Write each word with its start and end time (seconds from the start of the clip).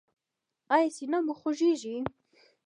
ایا 0.75 0.89
سینه 0.95 1.17
مو 1.25 1.33
خوږیږي؟ 1.39 1.95